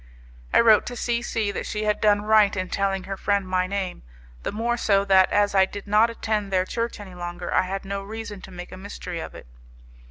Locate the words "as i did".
5.31-5.85